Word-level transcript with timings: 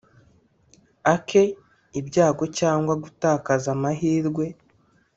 ake 1.13 1.43
ibyago 1.99 2.43
cyangwa 2.59 2.93
gutakaza 3.03 3.67
amahirwe. 3.75 4.45